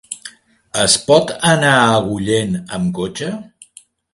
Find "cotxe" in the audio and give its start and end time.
3.03-3.31